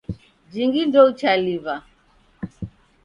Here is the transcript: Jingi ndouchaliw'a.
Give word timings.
Jingi 0.51 0.81
ndouchaliw'a. 0.87 1.75